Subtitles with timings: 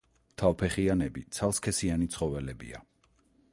[0.41, 2.83] თავფეხიანები ცალსქესიანი ცხოველებია.